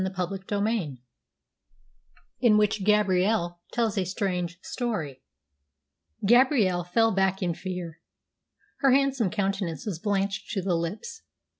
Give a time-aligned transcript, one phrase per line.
[0.03, 0.97] CHAPTER XXXVI
[2.39, 5.21] IN WHICH GABRIELLE TELLS A STRANGE STORY
[6.25, 7.99] Gabrielle fell back in fear.
[8.79, 11.21] Her handsome countenance was blanched to the lips.